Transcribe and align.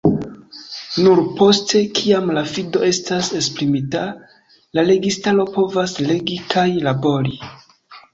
Nur 1.07 1.19
poste, 1.41 1.81
kiam 1.99 2.31
la 2.37 2.41
fido 2.51 2.81
estas 2.87 3.29
esprimita, 3.39 4.01
la 4.79 4.87
registaro 4.89 5.45
povas 5.59 5.95
regi 6.09 6.39
kaj 6.55 6.65
labori. 6.89 7.37